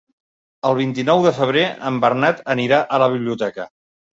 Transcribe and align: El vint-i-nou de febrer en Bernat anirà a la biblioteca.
El 0.69 0.77
vint-i-nou 0.77 1.21
de 1.27 1.35
febrer 1.41 1.65
en 1.91 2.01
Bernat 2.07 2.43
anirà 2.55 2.81
a 2.99 3.03
la 3.05 3.11
biblioteca. 3.19 3.69